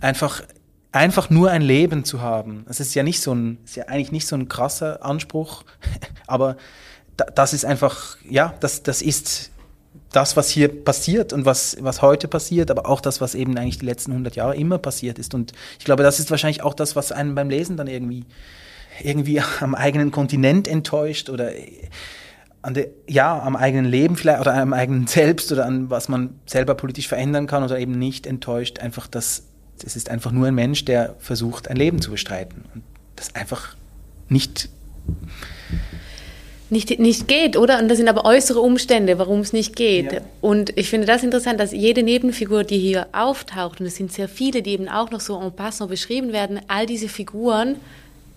[0.00, 0.42] einfach,
[0.90, 2.64] einfach nur ein Leben zu haben.
[2.66, 5.64] Das ist ja nicht so ein, ist ja eigentlich nicht so ein krasser Anspruch,
[6.26, 6.56] aber
[7.34, 9.51] das ist einfach, ja, das, das ist
[10.10, 13.78] das, was hier passiert und was, was heute passiert, aber auch das, was eben eigentlich
[13.78, 15.34] die letzten 100 Jahre immer passiert ist.
[15.34, 18.24] Und ich glaube, das ist wahrscheinlich auch das, was einen beim Lesen dann irgendwie
[19.02, 21.50] irgendwie am eigenen Kontinent enttäuscht oder
[22.60, 26.38] an der, ja, am eigenen Leben vielleicht oder am eigenen Selbst oder an was man
[26.46, 28.78] selber politisch verändern kann oder eben nicht enttäuscht.
[28.78, 29.44] Einfach das,
[29.84, 32.82] es ist einfach nur ein Mensch, der versucht, ein Leben zu bestreiten und
[33.16, 33.76] das einfach
[34.28, 34.68] nicht
[36.72, 37.78] nicht, nicht geht, oder?
[37.78, 40.12] Und das sind aber äußere Umstände, warum es nicht geht.
[40.12, 40.20] Ja.
[40.40, 44.26] Und ich finde das interessant, dass jede Nebenfigur, die hier auftaucht, und es sind sehr
[44.26, 47.76] viele, die eben auch noch so en passant beschrieben werden, all diese Figuren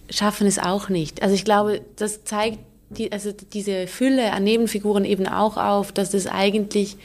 [0.10, 1.24] schaffen es auch nicht.
[1.24, 6.12] Also ich glaube, das zeigt die, also diese Fülle an Nebenfiguren eben auch auf, dass
[6.12, 6.98] das eigentlich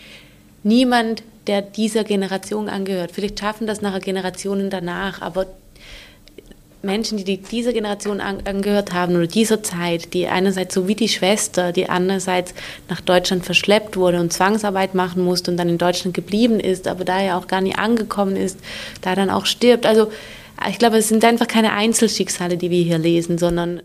[0.65, 5.47] niemand, der dieser Generation angehört, vielleicht schaffen das nachher Generationen danach, aber
[6.83, 11.73] Menschen, die dieser Generation angehört haben oder dieser Zeit, die einerseits so wie die Schwester,
[11.73, 12.55] die andererseits
[12.89, 17.05] nach Deutschland verschleppt wurde und Zwangsarbeit machen musste und dann in Deutschland geblieben ist, aber
[17.05, 18.59] da ja auch gar nicht angekommen ist,
[19.03, 19.85] da dann auch stirbt.
[19.85, 20.11] Also
[20.69, 23.83] ich glaube, es sind einfach keine Einzelschicksale, die wir hier lesen, sondern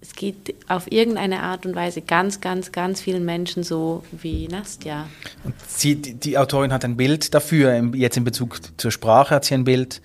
[0.00, 5.08] es geht auf irgendeine Art und Weise ganz, ganz, ganz vielen Menschen so wie Nastja.
[5.44, 9.44] Und sie, die, die Autorin hat ein Bild dafür, jetzt in Bezug zur Sprache hat
[9.44, 10.00] sie ein Bild,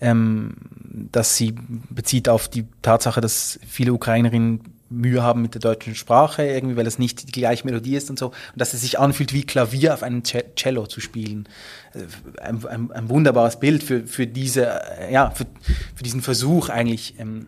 [0.00, 0.54] ähm,
[0.94, 1.54] das sie
[1.90, 6.86] bezieht auf die Tatsache, dass viele Ukrainerinnen Mühe haben mit der deutschen Sprache, irgendwie, weil
[6.86, 8.28] es nicht die gleiche Melodie ist und so.
[8.28, 11.48] Und dass es sich anfühlt, wie Klavier auf einem Cello zu spielen.
[11.94, 14.66] Äh, ein, ein, ein wunderbares Bild für, für diese,
[15.00, 15.46] äh, ja, für,
[15.94, 17.46] für diesen Versuch eigentlich, ähm,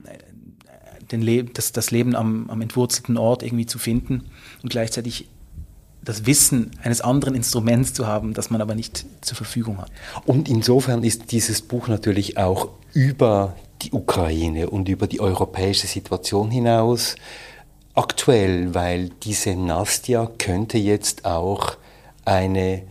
[1.12, 4.24] den Le das, das Leben am, am entwurzelten Ort irgendwie zu finden
[4.64, 5.28] und gleichzeitig
[6.06, 9.90] das Wissen eines anderen Instruments zu haben, das man aber nicht zur Verfügung hat.
[10.24, 16.50] Und insofern ist dieses Buch natürlich auch über die Ukraine und über die europäische Situation
[16.50, 17.16] hinaus
[17.94, 21.76] aktuell, weil diese Nastja könnte jetzt auch
[22.24, 22.82] eine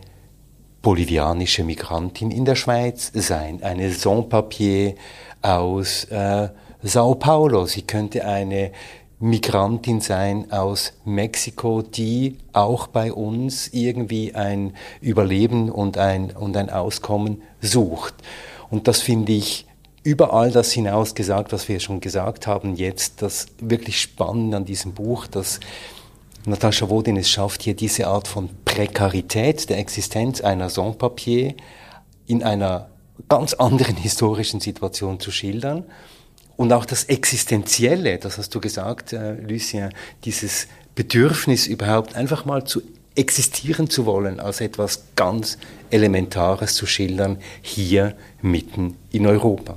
[0.82, 4.94] bolivianische Migrantin in der Schweiz sein, eine Sans-Papier
[5.42, 6.48] aus äh,
[6.82, 7.66] Sao Paulo.
[7.66, 8.72] Sie könnte eine
[9.18, 16.68] Migrantin sein aus Mexiko, die auch bei uns irgendwie ein Überleben und ein, und ein
[16.68, 18.14] Auskommen sucht.
[18.68, 19.66] Und das finde ich
[20.02, 24.64] über all das hinaus gesagt, was wir schon gesagt haben, jetzt das wirklich Spannende an
[24.64, 25.60] diesem Buch, dass
[26.44, 31.54] Natascha Wodin es schafft, hier diese Art von Prekarität der Existenz einer Sans-Papier
[32.26, 32.88] in einer
[33.28, 35.84] ganz anderen historischen Situation zu schildern.
[36.56, 39.92] Und auch das Existenzielle, das hast du gesagt, äh, Lucien,
[40.24, 42.80] dieses Bedürfnis überhaupt einfach mal zu
[43.14, 45.58] existieren zu wollen, als etwas ganz
[45.90, 49.76] Elementares zu schildern, hier mitten in Europa.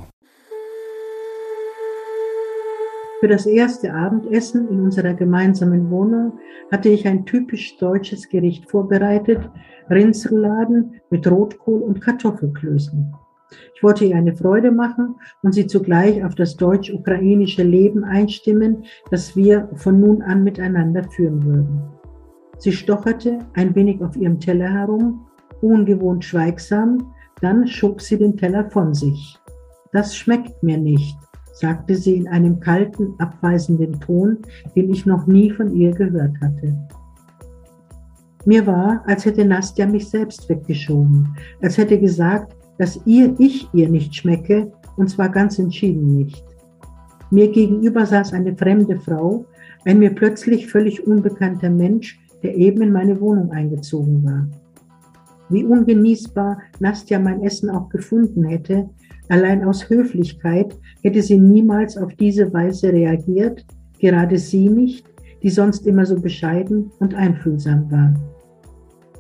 [3.19, 6.39] Für das erste Abendessen in unserer gemeinsamen Wohnung
[6.71, 9.39] hatte ich ein typisch deutsches Gericht vorbereitet,
[9.89, 13.13] Rindsrouladen mit Rotkohl und Kartoffelklößen.
[13.75, 19.35] Ich wollte ihr eine Freude machen und sie zugleich auf das deutsch-ukrainische Leben einstimmen, das
[19.35, 21.81] wir von nun an miteinander führen würden.
[22.57, 25.25] Sie stocherte ein wenig auf ihrem Teller herum,
[25.62, 29.38] ungewohnt schweigsam, dann schob sie den Teller von sich.
[29.93, 31.17] Das schmeckt mir nicht,
[31.53, 34.39] sagte sie in einem kalten, abweisenden Ton,
[34.75, 36.77] den ich noch nie von ihr gehört hatte.
[38.45, 43.89] Mir war, als hätte Nastja mich selbst weggeschoben, als hätte gesagt, dass ihr ich ihr
[43.89, 46.43] nicht schmecke, und zwar ganz entschieden nicht.
[47.29, 49.45] Mir gegenüber saß eine fremde Frau,
[49.85, 54.47] ein mir plötzlich völlig unbekannter Mensch, der eben in meine Wohnung eingezogen war.
[55.49, 58.89] Wie ungenießbar Nastja mein Essen auch gefunden hätte,
[59.27, 63.65] allein aus Höflichkeit hätte sie niemals auf diese Weise reagiert,
[63.99, 65.05] gerade sie nicht,
[65.43, 68.13] die sonst immer so bescheiden und einfühlsam war.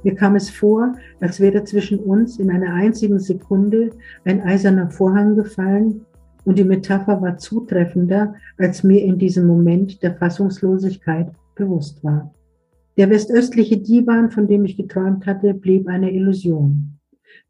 [0.03, 3.89] Mir kam es vor, als wäre zwischen uns in einer einzigen Sekunde
[4.25, 6.05] ein eiserner Vorhang gefallen
[6.45, 12.33] und die Metapher war zutreffender, als mir in diesem Moment der Fassungslosigkeit bewusst war.
[12.97, 16.99] Der westöstliche Divan, von dem ich geträumt hatte, blieb eine Illusion.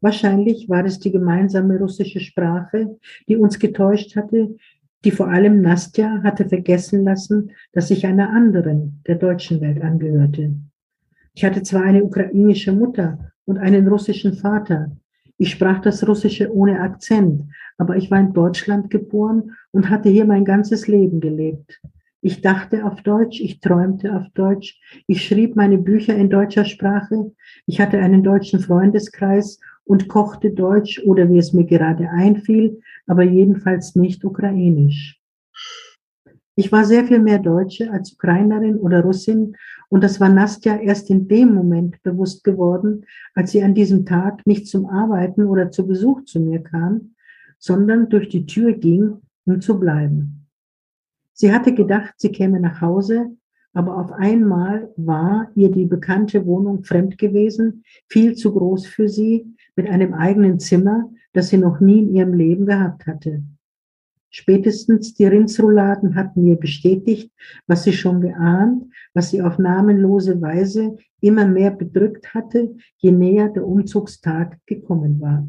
[0.00, 4.56] Wahrscheinlich war es die gemeinsame russische Sprache, die uns getäuscht hatte,
[5.04, 10.54] die vor allem Nastja hatte vergessen lassen, dass ich einer anderen, der deutschen Welt angehörte.
[11.34, 14.90] Ich hatte zwar eine ukrainische Mutter und einen russischen Vater.
[15.38, 17.44] Ich sprach das Russische ohne Akzent,
[17.78, 21.80] aber ich war in Deutschland geboren und hatte hier mein ganzes Leben gelebt.
[22.20, 27.32] Ich dachte auf Deutsch, ich träumte auf Deutsch, ich schrieb meine Bücher in deutscher Sprache,
[27.66, 33.22] ich hatte einen deutschen Freundeskreis und kochte Deutsch oder wie es mir gerade einfiel, aber
[33.22, 35.19] jedenfalls nicht ukrainisch.
[36.60, 39.56] Ich war sehr viel mehr Deutsche als Ukrainerin oder Russin
[39.88, 44.46] und das war Nastja erst in dem Moment bewusst geworden, als sie an diesem Tag
[44.46, 47.14] nicht zum Arbeiten oder zu Besuch zu mir kam,
[47.58, 50.48] sondern durch die Tür ging, um zu bleiben.
[51.32, 53.30] Sie hatte gedacht, sie käme nach Hause,
[53.72, 59.46] aber auf einmal war ihr die bekannte Wohnung fremd gewesen, viel zu groß für sie,
[59.76, 63.44] mit einem eigenen Zimmer, das sie noch nie in ihrem Leben gehabt hatte.
[64.30, 67.32] Spätestens die Rindsrouladen hatten mir bestätigt,
[67.66, 73.48] was sie schon geahnt, was sie auf namenlose Weise immer mehr bedrückt hatte, je näher
[73.48, 75.46] der Umzugstag gekommen war.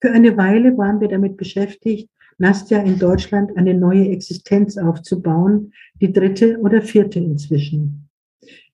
[0.00, 6.12] Für eine Weile waren wir damit beschäftigt, Nastja in Deutschland eine neue Existenz aufzubauen, die
[6.12, 8.08] dritte oder vierte inzwischen.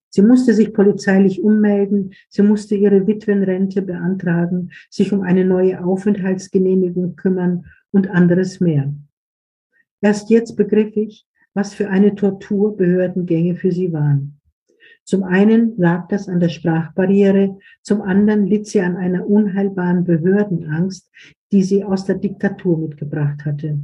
[0.09, 7.15] Sie musste sich polizeilich ummelden, sie musste ihre Witwenrente beantragen, sich um eine neue Aufenthaltsgenehmigung
[7.15, 8.93] kümmern und anderes mehr.
[10.01, 14.41] Erst jetzt begriff ich, was für eine Tortur Behördengänge für sie waren.
[15.05, 21.11] Zum einen lag das an der Sprachbarriere, zum anderen litt sie an einer unheilbaren Behördenangst,
[21.53, 23.81] die sie aus der Diktatur mitgebracht hatte.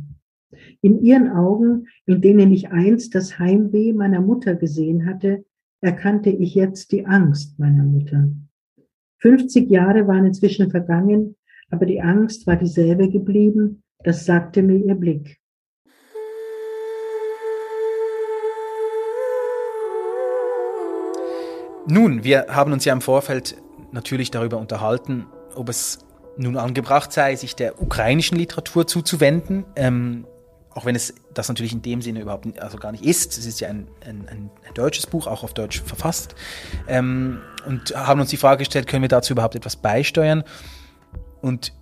[0.80, 5.44] In ihren Augen, in denen ich einst das Heimweh meiner Mutter gesehen hatte,
[5.80, 8.28] erkannte ich jetzt die Angst meiner Mutter.
[9.18, 11.36] 50 Jahre waren inzwischen vergangen,
[11.70, 15.38] aber die Angst war dieselbe geblieben das sagte mir ihr Blick.
[21.88, 23.56] Nun, wir haben uns ja im Vorfeld
[23.92, 26.00] natürlich darüber unterhalten, ob es
[26.36, 29.64] nun angebracht sei, sich der ukrainischen Literatur zuzuwenden.
[29.76, 30.26] Ähm,
[30.70, 33.38] auch wenn es das natürlich in dem Sinne überhaupt also gar nicht ist.
[33.38, 36.34] Es ist ja ein, ein, ein deutsches Buch, auch auf Deutsch verfasst.
[36.86, 40.44] Ähm, und haben uns die Frage gestellt, können wir dazu überhaupt etwas beisteuern?
[41.40, 41.72] Und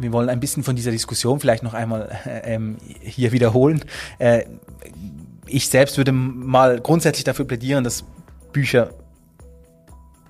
[0.00, 3.84] wir wollen ein bisschen von dieser Diskussion vielleicht noch einmal äh, ähm, hier wiederholen.
[4.18, 4.44] Äh,
[5.46, 8.04] ich selbst würde mal grundsätzlich dafür plädieren, dass
[8.52, 8.90] Bücher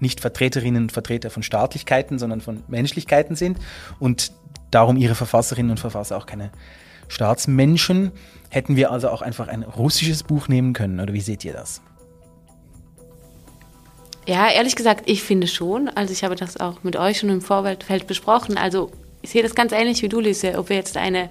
[0.00, 3.58] nicht Vertreterinnen und Vertreter von Staatlichkeiten, sondern von Menschlichkeiten sind
[3.98, 4.32] und
[4.70, 6.50] darum ihre Verfasserinnen und Verfasser auch keine
[7.08, 8.12] Staatsmenschen.
[8.48, 11.82] Hätten wir also auch einfach ein russisches Buch nehmen können, oder wie seht ihr das?
[14.26, 15.88] Ja, ehrlich gesagt, ich finde schon.
[15.88, 18.56] Also ich habe das auch mit euch schon im Vorfeld besprochen.
[18.56, 18.90] Also
[19.22, 21.28] ich sehe das ganz ähnlich wie du, Lise, ob wir jetzt eine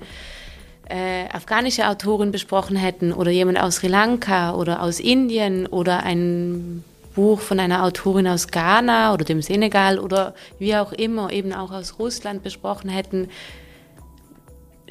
[0.90, 6.84] äh, afghanische Autorin besprochen hätten oder jemand aus Sri Lanka oder aus Indien oder ein
[7.16, 11.72] Buch von einer Autorin aus Ghana oder dem Senegal oder wie auch immer, eben auch
[11.72, 13.30] aus Russland besprochen hätten,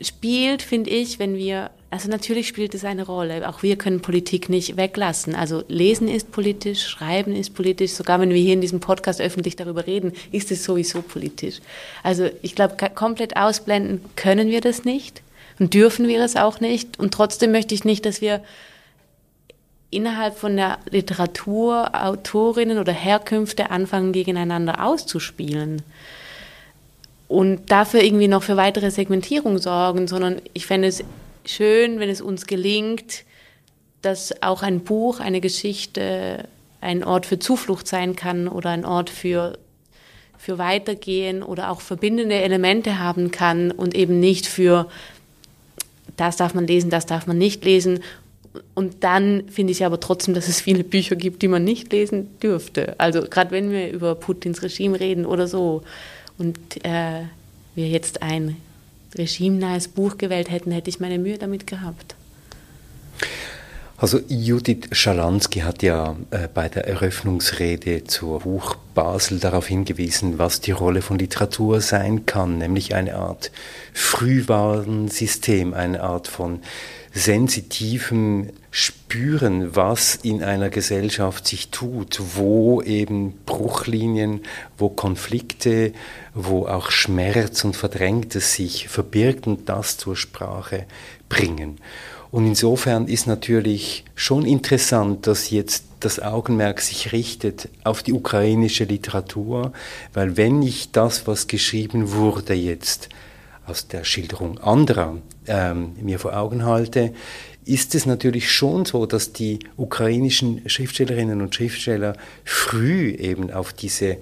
[0.00, 3.48] spielt, finde ich, wenn wir also natürlich spielt es eine Rolle.
[3.48, 5.34] Auch wir können Politik nicht weglassen.
[5.34, 7.92] Also lesen ist politisch, schreiben ist politisch.
[7.92, 11.60] Sogar wenn wir hier in diesem Podcast öffentlich darüber reden, ist es sowieso politisch.
[12.02, 15.22] Also ich glaube, komplett ausblenden können wir das nicht
[15.58, 16.98] und dürfen wir es auch nicht.
[16.98, 18.42] Und trotzdem möchte ich nicht, dass wir
[19.90, 25.80] innerhalb von der Literatur Autorinnen oder Herkünfte anfangen, gegeneinander auszuspielen
[27.28, 31.04] und dafür irgendwie noch für weitere Segmentierung sorgen, sondern ich fände es
[31.48, 33.24] schön, wenn es uns gelingt,
[34.02, 36.44] dass auch ein Buch, eine Geschichte
[36.80, 39.58] ein Ort für Zuflucht sein kann oder ein Ort für,
[40.36, 44.88] für Weitergehen oder auch verbindende Elemente haben kann und eben nicht für
[46.16, 48.00] das darf man lesen, das darf man nicht lesen.
[48.74, 52.38] Und dann finde ich aber trotzdem, dass es viele Bücher gibt, die man nicht lesen
[52.40, 52.96] dürfte.
[52.98, 55.82] Also gerade wenn wir über Putins Regime reden oder so
[56.38, 57.22] und äh,
[57.74, 58.56] wir jetzt ein
[59.18, 62.14] regimenahes Buch gewählt hätten, hätte ich meine Mühe damit gehabt.
[64.00, 70.60] Also Judith Schalansky hat ja äh, bei der Eröffnungsrede zur Buch Basel darauf hingewiesen, was
[70.60, 73.50] die Rolle von Literatur sein kann, nämlich eine Art
[73.92, 76.60] Frühwarnsystem, eine Art von
[77.12, 84.42] sensitivem Spüren, was in einer Gesellschaft sich tut, wo eben Bruchlinien,
[84.76, 85.92] wo Konflikte,
[86.34, 90.84] wo auch Schmerz und Verdrängtes sich verbirgt und das zur Sprache
[91.28, 91.78] bringen.
[92.30, 98.84] Und insofern ist natürlich schon interessant, dass jetzt das Augenmerk sich richtet auf die ukrainische
[98.84, 99.72] Literatur,
[100.12, 103.08] weil wenn ich das, was geschrieben wurde jetzt
[103.66, 105.16] aus der Schilderung anderer
[105.48, 107.12] ähm, mir vor Augen halte,
[107.64, 114.18] ist es natürlich schon so, dass die ukrainischen Schriftstellerinnen und Schriftsteller früh eben auf diese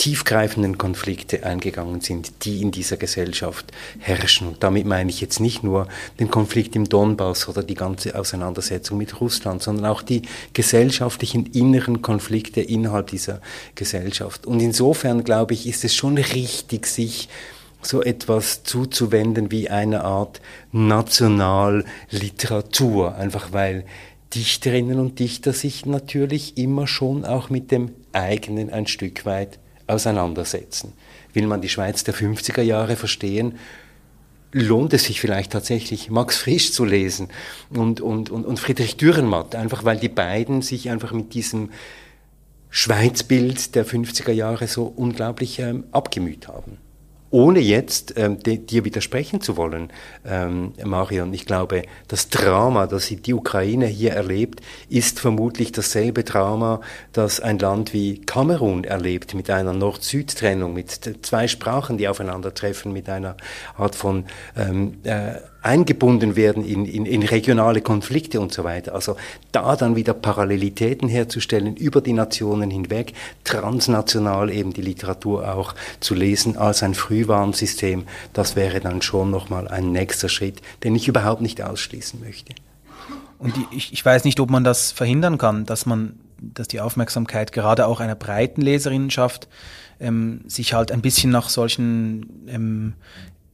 [0.00, 3.66] tiefgreifenden Konflikte eingegangen sind, die in dieser Gesellschaft
[3.98, 4.48] herrschen.
[4.48, 8.96] Und damit meine ich jetzt nicht nur den Konflikt im Donbass oder die ganze Auseinandersetzung
[8.96, 10.22] mit Russland, sondern auch die
[10.54, 13.42] gesellschaftlichen inneren Konflikte innerhalb dieser
[13.74, 14.46] Gesellschaft.
[14.46, 17.28] Und insofern, glaube ich, ist es schon richtig, sich
[17.82, 23.84] so etwas zuzuwenden wie eine Art Nationalliteratur, einfach weil
[24.34, 30.92] Dichterinnen und Dichter sich natürlich immer schon auch mit dem eigenen ein Stück weit auseinandersetzen.
[31.32, 33.58] Will man die Schweiz der 50er Jahre verstehen,
[34.52, 37.28] lohnt es sich vielleicht tatsächlich, Max Frisch zu lesen
[37.70, 41.70] und, und, und, und Friedrich Dürrenmatt, einfach weil die beiden sich einfach mit diesem
[42.68, 46.78] Schweizbild der 50er Jahre so unglaublich ähm, abgemüht haben
[47.30, 49.92] ohne jetzt ähm, dir widersprechen zu wollen,
[50.24, 56.80] ähm, Marion, ich glaube, das Drama, das die Ukraine hier erlebt, ist vermutlich dasselbe Drama,
[57.12, 63.08] das ein Land wie Kamerun erlebt, mit einer Nord-Süd-Trennung, mit zwei Sprachen, die aufeinandertreffen, mit
[63.08, 63.36] einer
[63.76, 64.24] Art von
[64.56, 68.94] ähm, äh, eingebunden werden in, in, in regionale Konflikte und so weiter.
[68.94, 69.16] Also
[69.52, 73.12] da dann wieder Parallelitäten herzustellen über die Nationen hinweg,
[73.44, 79.68] transnational eben die Literatur auch zu lesen als ein Frühwarnsystem, das wäre dann schon nochmal
[79.68, 82.54] ein nächster Schritt, den ich überhaupt nicht ausschließen möchte.
[83.38, 87.52] Und ich, ich weiß nicht, ob man das verhindern kann, dass man, dass die Aufmerksamkeit
[87.52, 89.48] gerade auch einer breiten Leserinnenschaft
[89.98, 92.92] ähm, sich halt ein bisschen nach solchen ähm,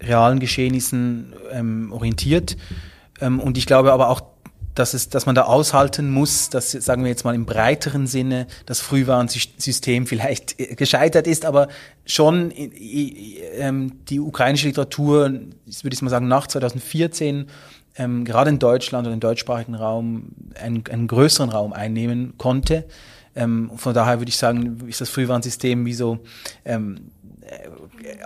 [0.01, 2.57] realen Geschehnissen ähm, orientiert.
[3.21, 4.23] Ähm, und ich glaube aber auch,
[4.75, 8.47] dass, es, dass man da aushalten muss, dass, sagen wir jetzt mal im breiteren Sinne,
[8.67, 11.69] das Frühwarnsystem vielleicht gescheitert ist, aber
[12.05, 17.47] schon ähm, die ukrainische Literatur, würde ich mal sagen, nach 2014
[17.99, 20.29] ähm, gerade in Deutschland oder im deutschsprachigen Raum
[20.61, 22.85] einen, einen größeren Raum einnehmen konnte.
[23.35, 26.19] Ähm, von daher würde ich sagen, ist das Frühwarnsystem wie so
[26.65, 27.16] ähm, äh,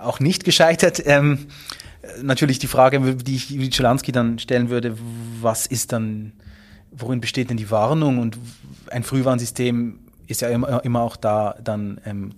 [0.01, 1.01] auch nicht gescheitert.
[1.05, 1.47] Ähm,
[2.21, 4.97] natürlich die Frage, die ich Judith Schalansky dann stellen würde,
[5.41, 6.33] was ist dann,
[6.91, 8.19] worin besteht denn die Warnung?
[8.19, 8.37] Und
[8.89, 12.31] ein Frühwarnsystem ist ja immer, immer auch da, dann ähm,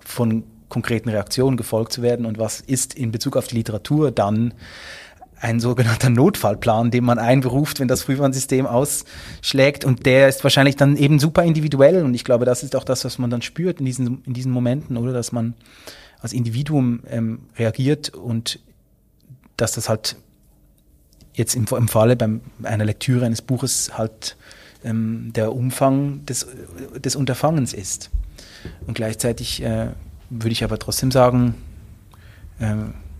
[0.00, 2.26] von konkreten Reaktionen gefolgt zu werden.
[2.26, 4.54] Und was ist in Bezug auf die Literatur dann
[5.40, 9.84] ein sogenannter Notfallplan, den man einberuft, wenn das Frühwarnsystem ausschlägt.
[9.84, 12.04] Und der ist wahrscheinlich dann eben super individuell.
[12.04, 14.52] Und ich glaube, das ist auch das, was man dann spürt in diesen, in diesen
[14.52, 15.12] Momenten, oder?
[15.12, 15.54] Dass man
[16.20, 18.60] als Individuum ähm, reagiert und
[19.56, 20.16] dass das halt
[21.34, 22.28] jetzt im, im Falle bei
[22.62, 24.36] einer Lektüre eines Buches halt
[24.84, 26.46] ähm, der Umfang des,
[26.96, 28.10] des Unterfangens ist.
[28.86, 29.88] Und gleichzeitig äh,
[30.30, 31.54] würde ich aber trotzdem sagen,
[32.58, 32.74] äh,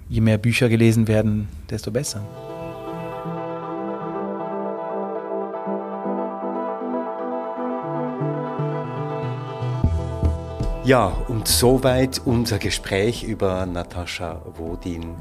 [0.09, 2.23] je mehr Bücher gelesen werden, desto besser.
[10.85, 15.17] Ja, und soweit unser Gespräch über Natascha Wodin,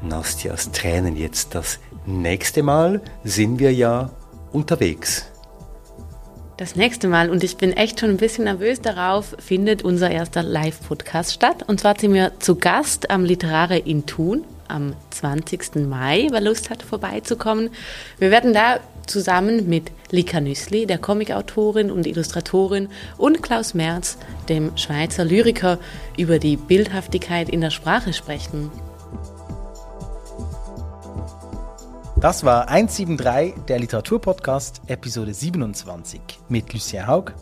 [0.00, 1.16] Nastias Tränen.
[1.16, 4.10] Jetzt das nächste Mal sind wir ja
[4.52, 5.26] unterwegs.
[6.58, 10.42] Das nächste Mal, und ich bin echt schon ein bisschen nervös darauf, findet unser erster
[10.42, 11.62] Live-Podcast statt.
[11.68, 15.76] Und zwar sind wir zu Gast am Literare in Thun am 20.
[15.88, 17.70] Mai, wer Lust hat, vorbeizukommen.
[18.18, 22.88] Wir werden da zusammen mit Lika Nüssli, der Comicautorin und Illustratorin,
[23.18, 25.78] und Klaus Merz, dem Schweizer Lyriker,
[26.16, 28.72] über die Bildhaftigkeit in der Sprache sprechen.
[32.20, 37.32] Das war 173, der Literaturpodcast, Episode 27 mit Lucien Haug,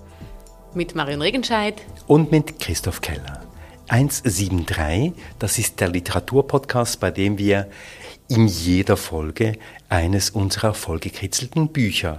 [0.75, 3.41] mit Marion Regenscheid und mit Christoph Keller.
[3.89, 5.15] 173.
[5.39, 7.71] Das ist der Literaturpodcast, bei dem wir
[8.29, 9.57] in jeder Folge
[9.89, 12.19] eines unserer vollgekritzelten Bücher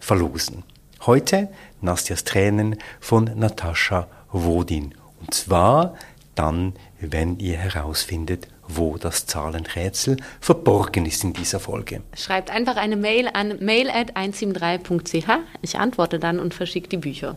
[0.00, 0.62] verlosen.
[1.04, 1.50] Heute
[1.82, 4.94] Nastjas Tränen von Natascha Wodin.
[5.20, 5.94] Und zwar
[6.34, 12.02] dann, wenn ihr herausfindet, wo das Zahlenrätsel verborgen ist in dieser Folge.
[12.14, 15.28] Schreibt einfach eine Mail an mail.173.ch.
[15.62, 17.36] Ich antworte dann und verschicke die Bücher.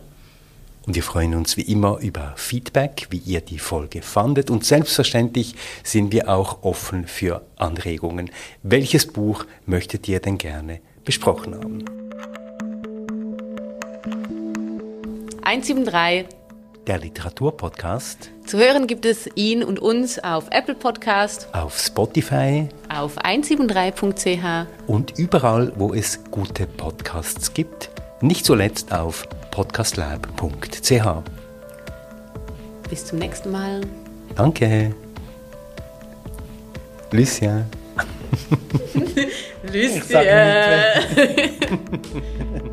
[0.86, 4.50] Und wir freuen uns wie immer über Feedback, wie ihr die Folge fandet.
[4.50, 5.54] Und selbstverständlich
[5.84, 8.30] sind wir auch offen für Anregungen.
[8.62, 11.84] Welches Buch möchtet ihr denn gerne besprochen haben?
[15.44, 16.41] 173
[16.86, 18.30] der Literaturpodcast.
[18.46, 25.18] Zu hören gibt es ihn und uns auf Apple Podcast, auf Spotify, auf 173.ch und
[25.18, 27.90] überall, wo es gute Podcasts gibt.
[28.20, 31.04] Nicht zuletzt auf podcastlab.ch.
[32.88, 33.80] Bis zum nächsten Mal.
[34.34, 34.94] Danke.
[37.10, 37.66] Lucia.
[39.64, 40.22] Lucia.